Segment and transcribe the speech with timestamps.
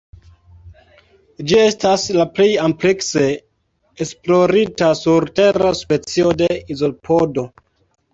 [1.49, 3.25] Ĝi estas la plej amplekse
[4.05, 7.45] esplorita surtera specio de izopodo.